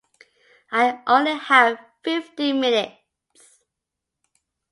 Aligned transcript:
I 0.71 0.99
only 1.05 1.35
have 1.37 1.77
fifteen 2.03 2.59
minutes. 2.59 3.63